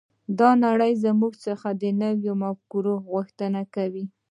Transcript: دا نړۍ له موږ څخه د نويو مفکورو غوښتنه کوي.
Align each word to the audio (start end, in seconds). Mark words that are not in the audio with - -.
دا 0.39 0.49
نړۍ 0.65 0.93
له 1.03 1.11
موږ 1.19 1.33
څخه 1.45 1.67
د 1.81 1.83
نويو 2.01 2.33
مفکورو 2.43 2.93
غوښتنه 3.09 3.61
کوي. 3.75 4.05